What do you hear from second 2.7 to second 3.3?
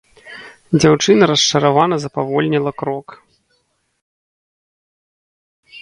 крок.